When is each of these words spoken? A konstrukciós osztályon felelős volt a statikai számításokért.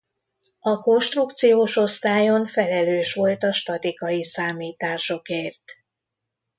A 0.59 0.75
konstrukciós 0.79 1.75
osztályon 1.77 2.45
felelős 2.45 3.13
volt 3.13 3.43
a 3.43 3.53
statikai 3.53 4.23
számításokért. 4.23 5.63